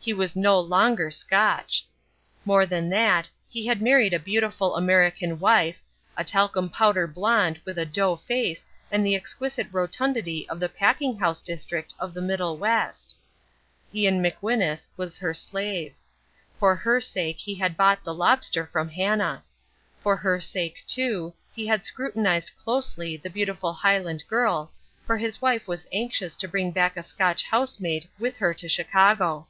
[0.00, 1.86] He was no longer Scotch.
[2.46, 5.82] More than that, he had married a beautiful American wife,
[6.16, 11.18] a talcum powder blonde with a dough face and the exquisite rotundity of the packing
[11.18, 13.16] house district of the Middle West.
[13.94, 15.92] Ian McWhinus was her slave.
[16.58, 19.44] For her sake he had bought the lobster from Hannah.
[20.00, 24.72] For her sake, too, he had scrutinised closely the beautiful Highland girl,
[25.04, 29.48] for his wife was anxious to bring back a Scotch housemaid with her to Chicago.